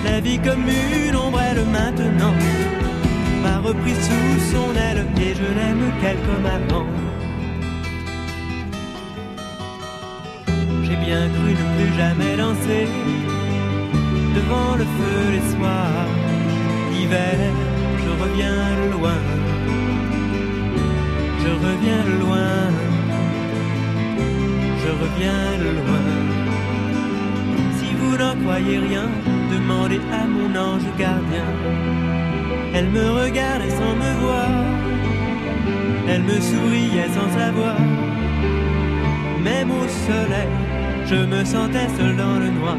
[0.04, 2.34] la vie comme une ombrelle maintenant
[3.44, 6.88] m'a repris sous son aile et je l'aime qu'elle comme avant.
[10.84, 12.88] J'ai bien cru ne plus jamais danser
[14.36, 16.08] devant le feu les soirs
[16.92, 17.38] d'hiver.
[18.04, 18.62] Je reviens
[18.94, 19.20] loin,
[21.44, 22.89] je reviens loin,
[25.02, 26.06] reviens loin.
[27.78, 29.08] Si vous n'en croyez rien,
[29.52, 31.50] demandez à mon ange gardien.
[32.74, 34.50] Elle me regardait sans me voir,
[36.08, 37.78] elle me souriait sans savoir.
[39.44, 40.54] Même au soleil,
[41.06, 42.78] je me sentais seul dans le noir.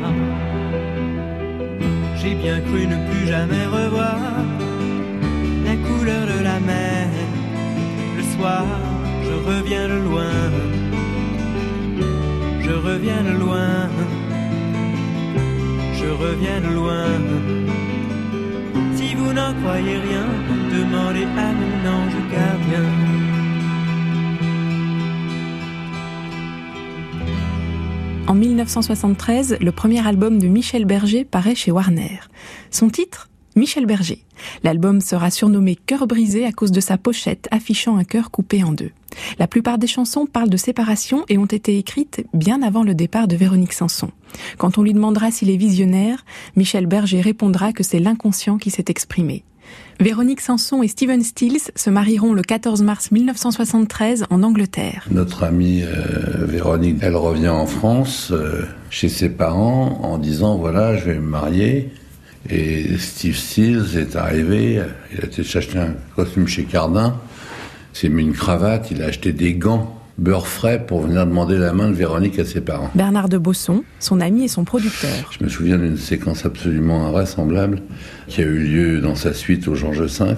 [2.16, 4.18] J'ai bien cru ne plus jamais revoir
[5.64, 7.08] la couleur de la mer.
[8.16, 8.64] Le soir,
[9.24, 10.34] je reviens de loin,
[12.80, 13.88] reviens de loin,
[15.94, 17.06] je reviens loin.
[18.96, 20.26] Si vous n'en croyez rien,
[20.72, 22.86] demandez à mon ange gardien.
[28.26, 32.20] En 1973, le premier album de Michel Berger paraît chez Warner.
[32.70, 34.24] Son titre Michel Berger.
[34.62, 38.72] L'album sera surnommé Cœur brisé à cause de sa pochette affichant un cœur coupé en
[38.72, 38.90] deux.
[39.38, 43.28] La plupart des chansons parlent de séparation et ont été écrites bien avant le départ
[43.28, 44.10] de Véronique Sanson.
[44.58, 46.24] Quand on lui demandera s'il est visionnaire,
[46.56, 49.44] Michel Berger répondra que c'est l'inconscient qui s'est exprimé.
[49.98, 55.06] Véronique Sanson et Steven Stills se marieront le 14 mars 1973 en Angleterre.
[55.10, 60.96] Notre amie euh, Véronique, elle revient en France euh, chez ses parents en disant voilà,
[60.96, 61.90] je vais me marier.
[62.48, 67.20] Et Steve Stills est arrivé, il a été chercher un costume chez Cardin,
[67.94, 71.56] il s'est mis une cravate, il a acheté des gants beurre frais pour venir demander
[71.56, 72.90] la main de Véronique à ses parents.
[72.94, 75.30] Bernard de Bosson, son ami et son producteur.
[75.38, 77.80] Je me souviens d'une séquence absolument invraisemblable
[78.28, 80.34] qui a eu lieu dans sa suite au Georges V,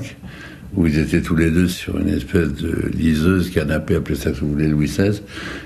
[0.75, 4.37] où ils étaient tous les deux sur une espèce de liseuse, canapé, appelez ça que
[4.37, 5.21] vous voulez, Louis XVI.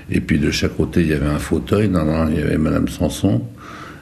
[0.09, 1.87] Et puis de chaque côté, il y avait un fauteuil.
[1.87, 3.41] Dans l'un, il y avait Madame Sanson.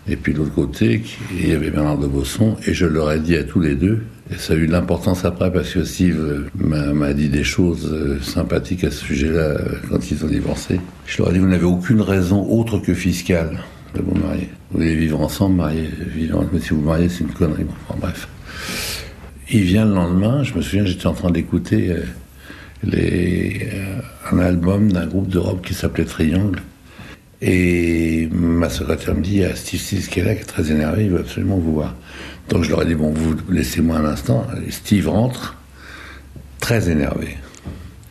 [0.08, 2.58] Et puis de l'autre côté, il y avait Bernard de Bosson.
[2.68, 5.24] Et je leur ai dit à tous les deux, et ça a eu de l'importance
[5.24, 9.58] après parce que Steve m'a dit des choses euh, sympathiques à ce sujet-là euh,
[9.90, 10.80] quand ils ont divorcé.
[11.06, 13.60] Je leur ai dit, vous n'avez aucune raison autre que fiscale
[13.94, 14.50] de vous marier.
[14.72, 17.66] Vous voulez vivre ensemble, marier, vivre, mais si vous mariez, c'est une connerie.
[17.88, 18.28] Enfin, bref.
[19.52, 22.02] Il vient le lendemain, je me souviens, j'étais en train d'écouter euh,
[22.84, 23.70] les,
[24.32, 26.62] un album d'un groupe de rock qui s'appelait Triangle.
[27.42, 30.72] Et ma secrétaire me dit, il y a Steve Stills qui est là, est très
[30.72, 31.96] énervé, il veut absolument vous voir.
[32.50, 34.48] Donc je leur ai dit, bon, vous laissez-moi un instant.
[34.70, 35.56] Steve rentre,
[36.60, 37.38] très énervé.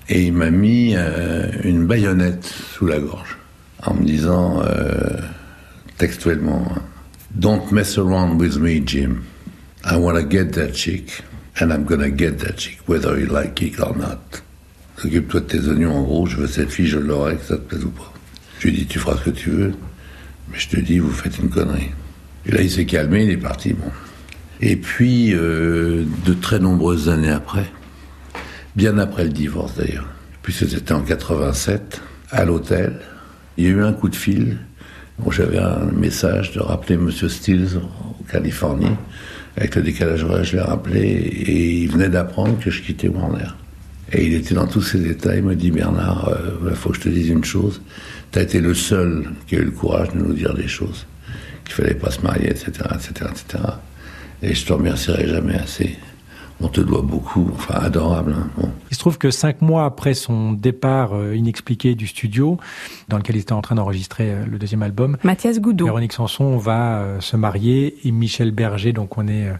[0.08, 3.38] Et il m'a mis euh, une baïonnette sous la gorge,
[3.82, 5.18] en me disant euh,
[5.96, 6.66] textuellement,
[7.34, 9.24] Don't mess around with me, Jim.
[9.84, 11.22] I want to get that chick,
[11.60, 14.40] and I'm gonna get that chick, whether you like it or not.
[15.04, 17.62] Occupe-toi de tes oignons en gros, je veux cette fille, je l'aurai, que ça te
[17.62, 18.13] plaise ou pas.
[18.58, 19.72] Je lui ai dit, tu feras ce que tu veux,
[20.50, 21.90] mais je te dis, vous faites une connerie.
[22.46, 23.90] Et là, il s'est calmé, il est parti, bon.
[24.60, 27.66] Et puis, euh, de très nombreuses années après,
[28.76, 30.08] bien après le divorce d'ailleurs,
[30.42, 33.00] puisque c'était en 87, à l'hôtel,
[33.56, 34.58] il y a eu un coup de fil.
[35.18, 38.96] Bon, J'avais un message de rappeler Monsieur Stills en Californie.
[39.56, 43.46] Avec le décalage horaire, je l'ai rappelé et il venait d'apprendre que je quittais Warner.
[44.12, 45.38] Et il était dans tous ces détails.
[45.38, 46.30] Il me dit Bernard,
[46.62, 47.80] il euh, faut que je te dise une chose.
[48.32, 51.06] Tu as été le seul qui a eu le courage de nous dire des choses,
[51.64, 53.64] qu'il fallait pas se marier, etc., etc., etc.
[54.42, 55.96] Et je te remercierai jamais assez.
[56.60, 58.34] On te doit beaucoup, enfin adorable.
[58.38, 58.48] Hein.
[58.56, 58.70] Bon.
[58.90, 62.58] Il se trouve que cinq mois après son départ euh, inexpliqué du studio,
[63.08, 66.56] dans lequel il était en train d'enregistrer euh, le deuxième album, Mathias Goudot, Véronique Sanson
[66.56, 69.54] va euh, se marier et Michel Berger, donc on est euh,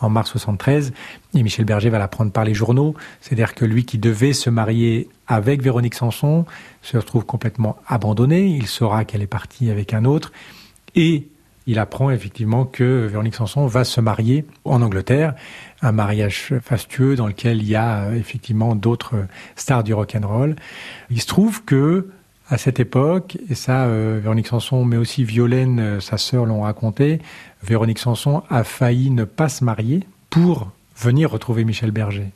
[0.00, 0.92] en mars 73,
[1.34, 2.94] et Michel Berger va la prendre par les journaux.
[3.20, 6.44] C'est-à-dire que lui qui devait se marier avec Véronique Sanson
[6.82, 8.46] se retrouve complètement abandonné.
[8.46, 10.32] Il saura qu'elle est partie avec un autre
[10.94, 11.28] et
[11.66, 15.34] il apprend effectivement que Véronique Sanson va se marier en Angleterre,
[15.82, 20.26] un mariage fastueux dans lequel il y a euh, effectivement d'autres stars du rock and
[20.26, 20.56] roll.
[21.10, 22.08] Il se trouve que
[22.48, 26.62] à cette époque, et ça, euh, Véronique Sanson, mais aussi Violaine, euh, sa sœur, l'ont
[26.62, 27.20] raconté,
[27.62, 32.32] Véronique Sanson a failli ne pas se marier pour venir retrouver Michel Berger.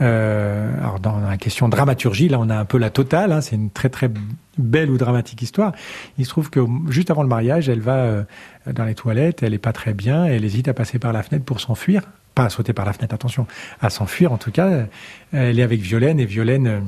[0.00, 3.54] Euh, alors dans la question dramaturgie, là on a un peu la totale, hein, c'est
[3.54, 4.10] une très très
[4.58, 5.72] belle ou dramatique histoire.
[6.18, 8.24] Il se trouve que juste avant le mariage, elle va euh,
[8.72, 11.44] dans les toilettes, elle est pas très bien, elle hésite à passer par la fenêtre
[11.44, 12.02] pour s'enfuir
[12.34, 13.46] pas à sauter par la fenêtre, attention,
[13.80, 14.86] à s'enfuir en tout cas.
[15.32, 16.80] Elle est avec Violaine et Violaine, euh,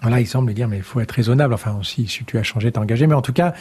[0.00, 1.54] voilà, il semble dire mais il faut être raisonnable.
[1.54, 3.06] Enfin, aussi, si tu as changé, t'es engagé.
[3.06, 3.54] Mais en tout cas,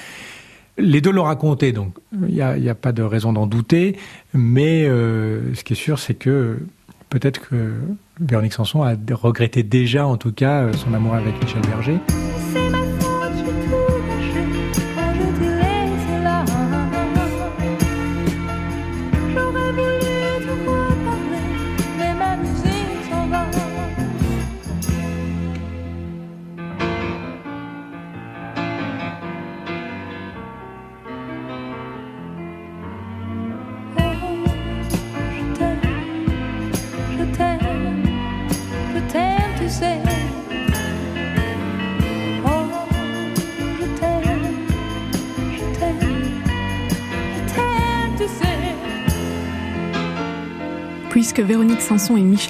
[0.78, 1.96] les deux l'ont raconté, donc
[2.28, 3.98] il n'y a, a, pas de raison d'en douter.
[4.34, 6.60] Mais euh, ce qui est sûr, c'est que
[7.10, 7.74] peut-être que
[8.20, 12.00] Véronique Sanson a regretté déjà, en tout cas, son amour avec Michel Berger.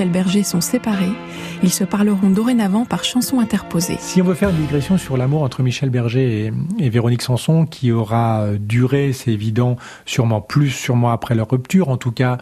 [0.01, 1.13] Michel Berger sont séparés,
[1.61, 3.97] ils se parleront dorénavant par chansons interposées.
[3.99, 7.67] Si on veut faire une digression sur l'amour entre Michel Berger et, et, Véronique Sanson,
[7.67, 9.75] qui aura duré, c'est évident,
[10.07, 12.39] sûrement plus, sûrement après leur rupture, en tout cas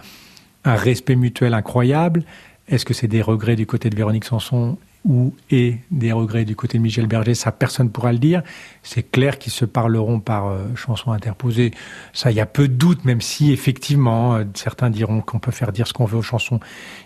[0.63, 2.23] un respect mutuel incroyable.
[2.69, 6.55] Est-ce que c'est des regrets du côté de Véronique Sanson ou et des regrets du
[6.55, 8.43] côté de Michel Berger, ça personne pourra le dire.
[8.83, 11.71] C'est clair qu'ils se parleront par euh, chansons interposées.
[12.13, 15.51] Ça, il y a peu de doute, même si effectivement euh, certains diront qu'on peut
[15.51, 16.59] faire dire ce qu'on veut aux chansons.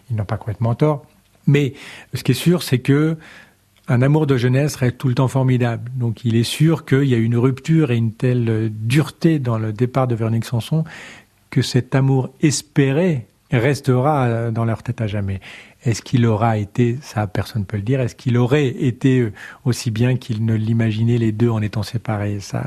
[0.09, 1.05] Ils n'ont pas complètement tort.
[1.45, 1.73] Mais
[2.13, 3.17] ce qui est sûr, c'est que
[3.89, 5.91] un amour de jeunesse reste tout le temps formidable.
[5.95, 9.73] Donc il est sûr qu'il y a une rupture et une telle dureté dans le
[9.73, 10.85] départ de Véronique Sanson
[11.49, 15.39] que cet amour espéré restera euh, dans leur tête à jamais.
[15.85, 19.33] Est-ce qu'il aura été, ça personne ne peut le dire, est-ce qu'il aurait été euh,
[19.65, 22.39] aussi bien qu'il ne l'imaginait les deux en étant séparés?
[22.39, 22.63] Ça,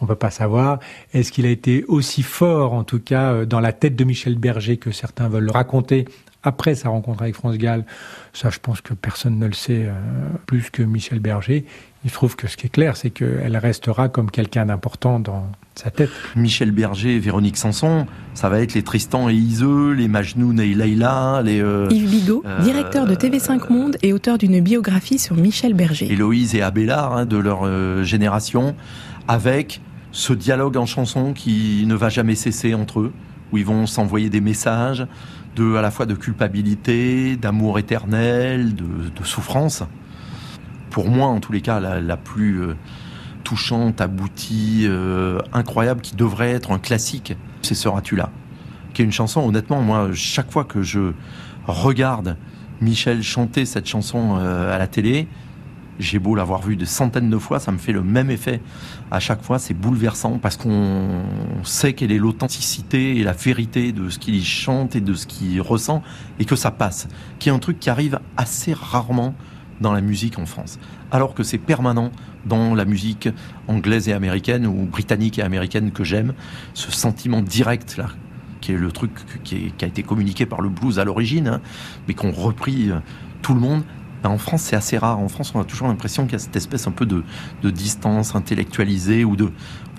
[0.00, 0.78] on peut pas savoir.
[1.14, 4.36] Est-ce qu'il a été aussi fort, en tout cas, euh, dans la tête de Michel
[4.38, 6.04] Berger que certains veulent le raconter
[6.42, 7.84] après sa rencontre avec France Gall?
[8.32, 9.88] Ça, je pense que personne ne le sait
[10.46, 11.64] plus que Michel Berger.
[12.04, 15.90] Il trouve que ce qui est clair, c'est qu'elle restera comme quelqu'un d'important dans sa
[15.90, 16.10] tête.
[16.34, 20.74] Michel Berger et Véronique Sanson, ça va être les Tristan et Iseux, les Majnoun et
[20.74, 21.60] Leïla, les...
[21.60, 26.10] Euh, Yves Bigot, euh, directeur de TV5 Monde et auteur d'une biographie sur Michel Berger.
[26.10, 28.74] Héloïse et Abélard, hein, de leur euh, génération,
[29.28, 33.12] avec ce dialogue en chanson qui ne va jamais cesser entre eux,
[33.52, 35.06] où ils vont s'envoyer des messages
[35.56, 39.84] de, à la fois de culpabilité, d'amour éternel, de, de souffrance
[40.92, 42.74] pour moi en tous les cas, la, la plus euh,
[43.42, 48.30] touchante, aboutie, euh, incroyable, qui devrait être un classique, c'est Seras-tu là
[48.92, 51.12] Qui est une chanson, honnêtement, moi, chaque fois que je
[51.66, 52.36] regarde
[52.80, 55.28] Michel chanter cette chanson euh, à la télé,
[55.98, 58.60] j'ai beau l'avoir vu de centaines de fois, ça me fait le même effet.
[59.10, 61.22] À chaque fois, c'est bouleversant parce qu'on
[61.62, 65.60] sait quelle est l'authenticité et la vérité de ce qu'il chante et de ce qu'il
[65.60, 66.02] ressent
[66.38, 67.08] et que ça passe.
[67.38, 69.34] Qui est un truc qui arrive assez rarement
[69.80, 70.78] dans la musique en France.
[71.10, 72.10] Alors que c'est permanent
[72.46, 73.28] dans la musique
[73.68, 76.34] anglaise et américaine ou britannique et américaine que j'aime,
[76.74, 78.08] ce sentiment direct là,
[78.62, 79.10] qui est le truc
[79.44, 81.60] qui, a été communiqué par le blues à l'origine, hein,
[82.08, 83.00] mais qu'on repris euh,
[83.42, 83.82] tout le monde.
[84.22, 85.18] Ben, en France, c'est assez rare.
[85.18, 87.24] En France, on a toujours l'impression qu'il y a cette espèce un peu de,
[87.70, 89.50] distance intellectualisée ou de,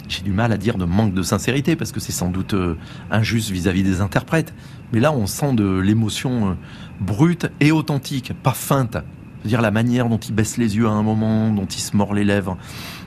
[0.07, 2.75] j'ai du mal à dire de manque de sincérité parce que c'est sans doute euh,
[3.11, 4.53] injuste vis-à-vis des interprètes.
[4.93, 6.53] Mais là, on sent de l'émotion euh,
[7.01, 8.97] brute et authentique, pas feinte
[9.45, 12.13] dire la manière dont il baisse les yeux à un moment, dont il se mord
[12.13, 12.57] les lèvres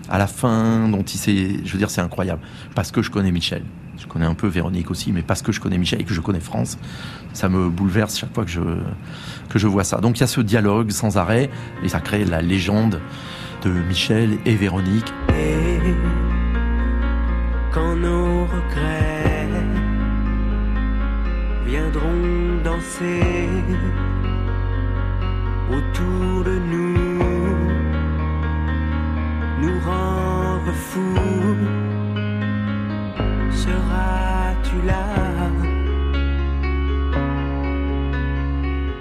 [0.09, 2.43] à la fin, dont il sait, je veux dire, c'est incroyable.
[2.75, 3.63] Parce que je connais Michel.
[4.07, 6.21] Je connais un peu Véronique aussi, mais parce que je connais Michel et que je
[6.21, 6.79] connais France,
[7.33, 8.61] ça me bouleverse chaque fois que je,
[9.49, 9.99] que je vois ça.
[9.99, 11.51] Donc il y a ce dialogue sans arrêt
[11.83, 13.01] et ça crée la légende
[13.63, 15.13] de Michel et Véronique.
[15.31, 15.79] Et
[17.73, 19.49] quand nos regrets
[21.67, 23.49] viendront danser
[25.69, 27.27] autour de nous
[29.63, 31.76] nous rendre fous.
[33.67, 35.07] Seras-tu là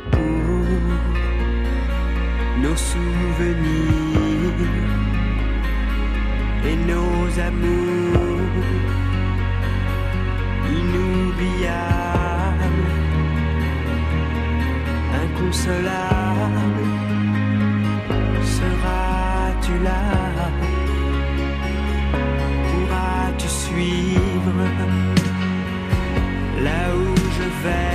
[0.09, 0.65] pour
[2.63, 4.61] nos souvenirs
[6.67, 8.65] et nos amours
[10.79, 11.69] inoubliables,
[15.23, 16.89] inconsolables?
[18.57, 20.05] Seras-tu là?
[22.67, 24.24] Pourras-tu suivre
[26.61, 27.94] là où je vais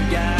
[0.00, 0.39] Regarde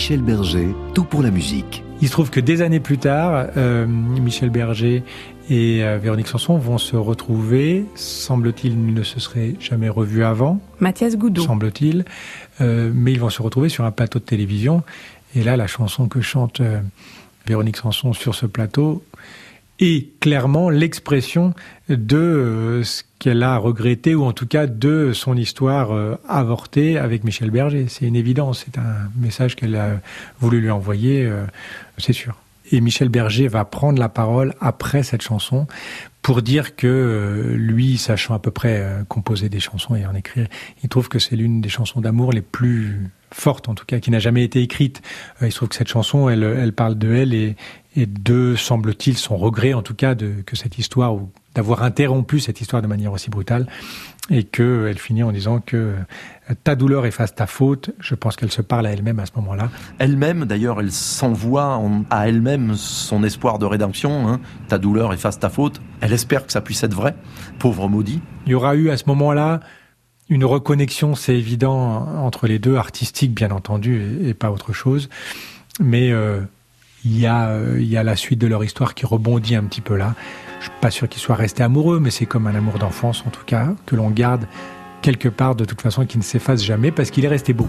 [0.00, 1.84] Michel Berger, tout pour la musique.
[2.00, 5.02] Il se trouve que des années plus tard, euh, Michel Berger
[5.50, 7.84] et euh, Véronique Sanson vont se retrouver.
[7.96, 10.58] Semble-t-il, ils ne se seraient jamais revus avant.
[10.78, 11.42] Mathias Goudot.
[11.42, 12.06] Semble-t-il.
[12.62, 14.82] Euh, mais ils vont se retrouver sur un plateau de télévision.
[15.36, 16.80] Et là, la chanson que chante euh,
[17.46, 19.02] Véronique Sanson sur ce plateau
[19.80, 21.54] est clairement l'expression
[21.88, 26.98] de euh, ce qu'elle a regretté, ou en tout cas de son histoire euh, avortée
[26.98, 27.86] avec Michel Berger.
[27.88, 30.00] C'est une évidence, c'est un message qu'elle a
[30.38, 31.44] voulu lui envoyer, euh,
[31.98, 32.36] c'est sûr.
[32.72, 35.66] Et Michel Berger va prendre la parole après cette chanson
[36.22, 40.46] pour dire que lui, sachant à peu près composer des chansons et en écrire,
[40.84, 44.10] il trouve que c'est l'une des chansons d'amour les plus fortes, en tout cas, qui
[44.10, 45.02] n'a jamais été écrite.
[45.42, 47.56] Euh, il se trouve que cette chanson, elle, elle parle de elle et,
[47.96, 52.38] et de, semble-t-il, son regret, en tout cas, de, que cette histoire, ou d'avoir interrompu
[52.40, 53.66] cette histoire de manière aussi brutale,
[54.32, 55.94] et que elle finit en disant que euh,
[56.62, 57.90] ta douleur efface ta faute.
[57.98, 59.70] Je pense qu'elle se parle à elle-même à ce moment-là.
[59.98, 64.28] Elle-même, d'ailleurs, elle s'envoie en- à elle-même son espoir de rédemption.
[64.28, 64.40] hein.
[64.68, 65.80] Ta douleur efface ta faute.
[66.00, 67.16] Elle espère que ça puisse être vrai.
[67.58, 68.20] Pauvre maudit.
[68.46, 69.58] Il y aura eu à ce moment-là
[70.30, 75.10] une reconnexion, c'est évident, entre les deux, artistique bien entendu, et, pas autre chose.
[75.80, 76.40] Mais euh,
[77.04, 79.64] il y, a, euh, il y a la suite de leur histoire qui rebondit un
[79.64, 80.14] petit peu là.
[80.60, 83.30] Je suis pas sûr qu'ils soient restés amoureux, mais c'est comme un amour d'enfance en
[83.30, 84.46] tout cas, que l'on garde
[85.02, 87.66] quelque part de toute façon, qui ne s'efface jamais parce qu'il est resté beau.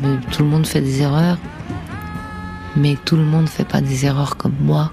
[0.00, 1.38] Mais tout le monde fait des erreurs.
[2.76, 4.92] Mais tout le monde ne fait pas des erreurs comme moi,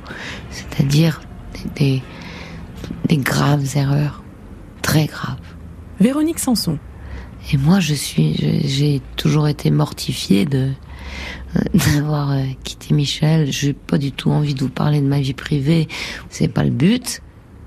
[0.52, 1.22] c'est-à-dire
[1.78, 2.04] des,
[3.08, 4.22] des, graves erreurs,
[4.82, 5.38] très graves.
[6.02, 6.78] Véronique Sanson.
[7.54, 8.36] Et moi, je suis,
[8.66, 10.72] j'ai toujours été mortifiée de
[11.74, 13.52] d'avoir euh, quitté Michel.
[13.52, 15.88] J'ai pas du tout envie de vous parler de ma vie privée.
[16.30, 17.22] C'est pas le but,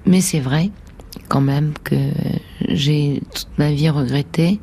[0.04, 0.70] mais c'est vrai
[1.28, 1.96] quand même que
[2.68, 4.60] j'ai toute ma vie regretté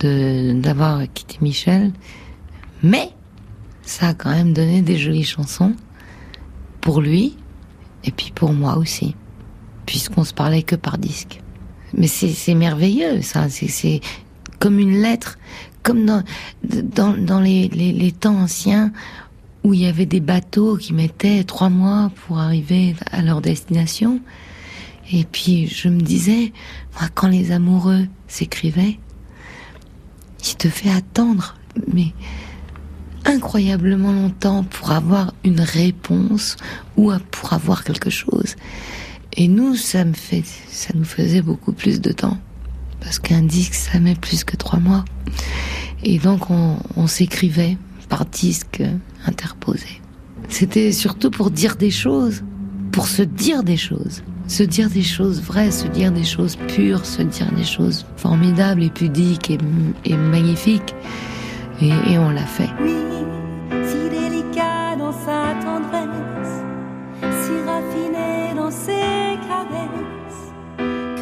[0.00, 1.92] d'avoir quitté Michel.
[2.82, 3.10] Mais
[3.82, 5.74] ça a quand même donné des jolies chansons
[6.80, 7.36] pour lui
[8.04, 9.14] et puis pour moi aussi,
[9.86, 11.40] puisqu'on se parlait que par disque.
[11.96, 13.48] Mais c'est merveilleux, ça.
[13.48, 14.00] C'est
[14.58, 15.38] comme une lettre,
[15.82, 16.22] comme dans,
[16.62, 18.92] dans, dans les, les, les, temps anciens
[19.62, 24.20] où il y avait des bateaux qui mettaient trois mois pour arriver à leur destination.
[25.12, 26.52] Et puis je me disais,
[26.98, 28.98] moi, quand les amoureux s'écrivaient,
[30.46, 31.56] il te fait attendre,
[31.92, 32.12] mais
[33.24, 36.56] incroyablement longtemps pour avoir une réponse
[36.96, 38.56] ou pour avoir quelque chose.
[39.36, 42.38] Et nous, ça me fait, ça nous faisait beaucoup plus de temps.
[43.00, 45.04] Parce qu'un disque, ça met plus que trois mois.
[46.02, 47.76] Et donc, on, on s'écrivait
[48.08, 48.82] par disque
[49.26, 50.00] interposé.
[50.48, 52.44] C'était surtout pour dire des choses,
[52.92, 54.22] pour se dire des choses.
[54.46, 58.82] Se dire des choses vraies, se dire des choses pures, se dire des choses formidables
[58.82, 60.94] et pudiques et, magnifiques.
[61.80, 62.68] Et, et on l'a fait.
[62.82, 62.94] Oui,
[63.84, 66.62] si délicat dans sa tendresse,
[67.20, 70.52] si raffiné dans ses caresses,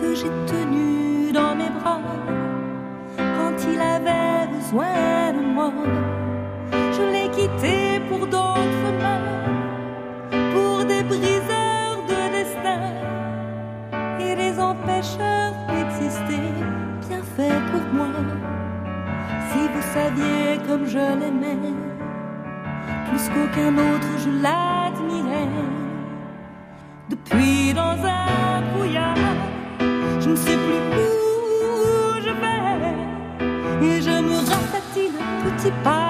[0.00, 2.00] que j'ai tenu dans mes bras
[3.16, 5.72] quand il avait besoin de moi.
[6.72, 8.51] Je l'ai quitté pour d'autres
[20.66, 21.58] Comme je l'aimais,
[23.08, 25.48] plus qu'aucun autre je l'admirais.
[27.10, 29.14] Depuis dans un brouillard,
[30.18, 36.01] je ne sais plus où je vais, et je me ratatine petit pas.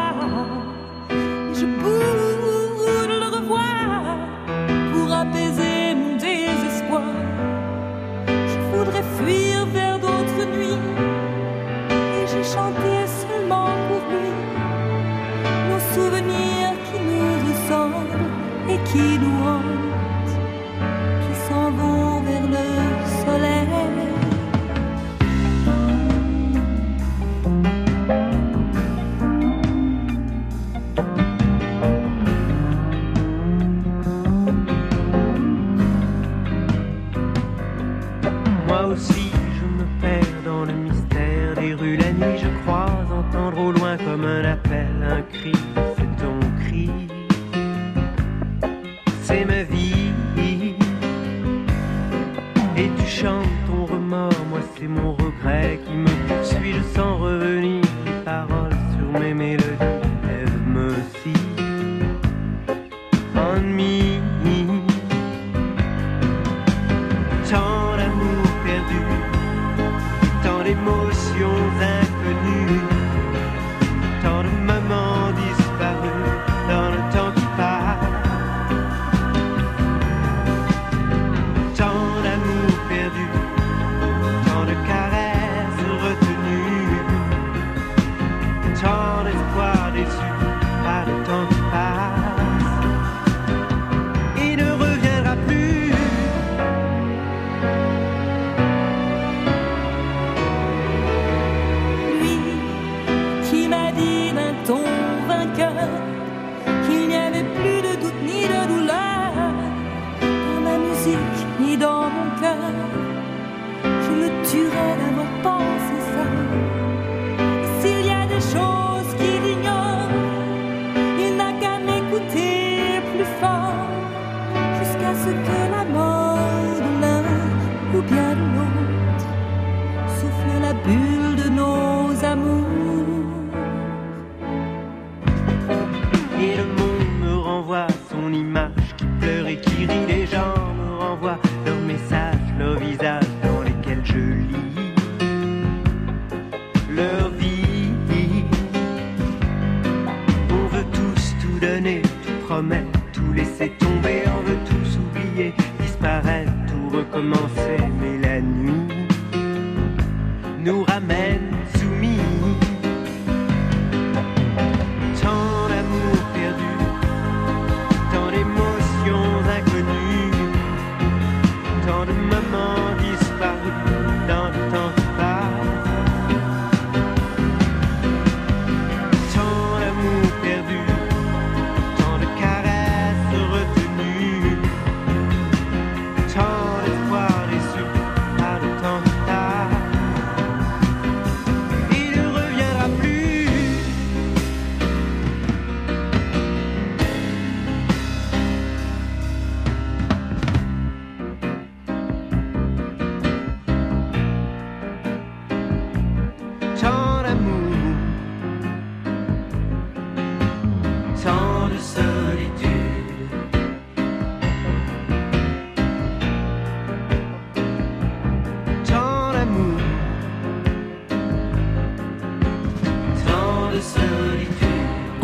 [91.24, 91.61] Temps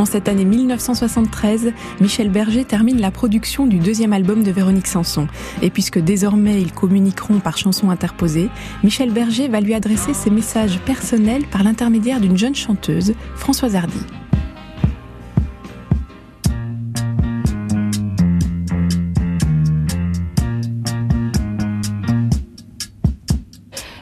[0.09, 5.29] cette année 1973, Michel Berger termine la production du deuxième album de Véronique Sanson.
[5.61, 8.49] Et puisque désormais ils communiqueront par chansons interposées,
[8.83, 14.01] Michel Berger va lui adresser ses messages personnels par l'intermédiaire d'une jeune chanteuse, Françoise Hardy.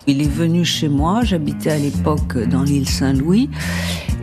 [0.08, 3.50] Il est venu chez moi, j'habitais à l'époque dans l'île Saint-Louis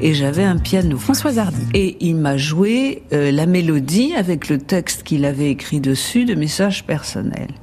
[0.03, 0.97] et j'avais un piano.
[0.97, 1.65] François Hardy.
[1.73, 6.35] Et il m'a joué euh, la mélodie avec le texte qu'il avait écrit dessus de
[6.35, 7.53] messages personnels.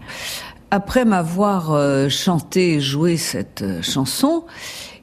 [0.70, 4.47] Après m'avoir euh, chanté et joué cette euh, chanson,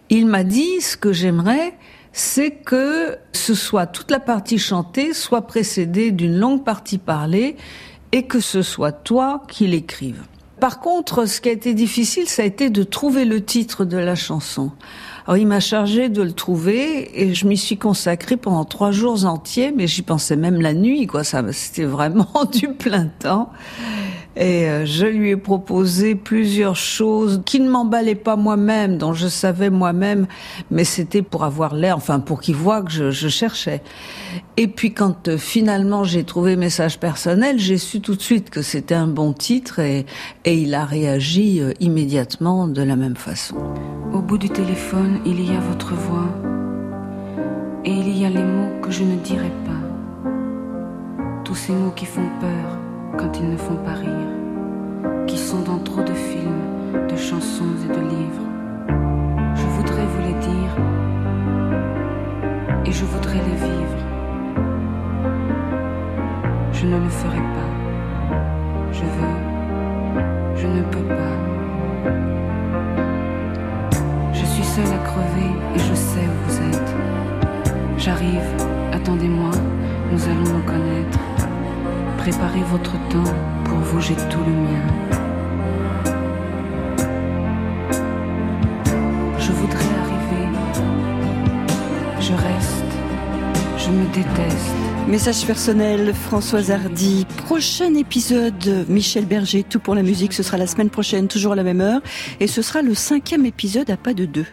[0.09, 1.77] il m'a dit ce que j'aimerais,
[2.11, 7.55] c'est que ce soit toute la partie chantée soit précédée d'une longue partie parlée
[8.13, 10.23] et que ce soit toi qui l'écrive.
[10.59, 13.97] Par contre, ce qui a été difficile, ça a été de trouver le titre de
[13.97, 14.71] la chanson.
[15.27, 19.25] Alors, il m'a chargé de le trouver et je m'y suis consacrée pendant trois jours
[19.25, 21.23] entiers, mais j'y pensais même la nuit, quoi.
[21.23, 23.51] Ça, c'était vraiment du plein temps.
[24.39, 29.27] Et euh, je lui ai proposé plusieurs choses qui ne m'emballaient pas moi-même, dont je
[29.27, 30.27] savais moi-même,
[30.69, 33.81] mais c'était pour avoir l'air, enfin pour qu'il voit que je, cherchais.
[34.55, 38.61] Et puis quand euh, finalement j'ai trouvé message personnel, j'ai su tout de suite que
[38.61, 40.05] c'était un bon titre et,
[40.45, 43.55] et il a réagi euh, immédiatement de la même façon.
[44.13, 46.29] Au bout du téléphone, il y a votre voix
[47.85, 50.31] et il y a les mots que je ne dirai pas.
[51.43, 52.76] Tous ces mots qui font peur
[53.17, 54.29] quand ils ne font pas rire,
[55.25, 58.47] qui sont dans trop de films, de chansons et de livres.
[59.55, 60.73] Je voudrais vous les dire
[62.85, 63.99] et je voudrais les vivre.
[66.73, 67.71] Je ne le ferai pas.
[68.91, 69.37] Je veux.
[70.55, 71.35] Je ne peux pas.
[74.31, 76.95] Je suis seule à crever et je sais où vous êtes.
[77.97, 78.47] J'arrive,
[78.93, 79.51] attendez-moi,
[80.11, 81.26] nous allons nous connaître.
[82.29, 84.83] Préparez votre temps, pour vous j'ai tout le mien.
[89.39, 90.49] Je voudrais arriver,
[92.19, 92.83] je reste,
[93.77, 94.75] je me déteste.
[95.07, 97.25] Message personnel, Françoise Hardy.
[97.45, 101.55] Prochain épisode, Michel Berger, tout pour la musique, ce sera la semaine prochaine, toujours à
[101.55, 102.01] la même heure.
[102.41, 104.47] Et ce sera le cinquième épisode à pas de deux.